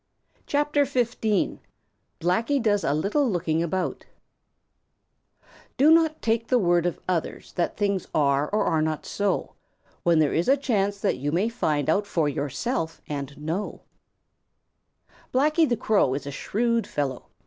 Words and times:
CHAPTER 0.47 0.83
XV: 0.83 1.59
Blacky 2.19 2.59
Does 2.59 2.83
A 2.83 2.91
Little 2.91 3.29
Looking 3.29 3.61
About 3.61 4.07
Do 5.77 5.91
not 5.91 6.23
take 6.23 6.47
the 6.47 6.57
word 6.57 6.87
of 6.87 6.99
others 7.07 7.53
That 7.53 7.77
things 7.77 8.07
are 8.11 8.49
or 8.49 8.65
are 8.65 8.81
not 8.81 9.05
so 9.05 9.53
When 10.01 10.17
there 10.17 10.33
is 10.33 10.47
a 10.47 10.57
chance 10.57 10.99
that 11.01 11.17
you 11.17 11.31
may 11.31 11.49
Find 11.49 11.87
out 11.87 12.07
for 12.07 12.27
yourself 12.27 12.99
and 13.07 13.37
know. 13.37 13.81
Blacky 15.31 15.69
the 15.69 15.77
Crow. 15.77 15.77
Blacky 15.77 15.77
the 15.77 15.77
Crow 15.77 16.13
is 16.15 16.25
a 16.25 16.31
shrewd 16.31 16.87
fellow. 16.87 17.27